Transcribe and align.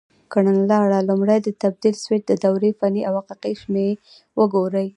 کړنلاره: 0.31 0.99
لومړی 1.09 1.37
د 1.43 1.47
تبدیل 1.61 1.95
سویچ 2.03 2.23
د 2.27 2.33
دورې 2.43 2.71
فني 2.79 3.01
او 3.09 3.13
حقیقي 3.27 3.53
شمې 3.61 3.87
وګورئ. 4.39 4.87